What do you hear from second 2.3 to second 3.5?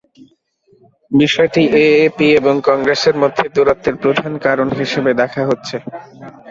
এবং কংগ্রেসের মধ্যে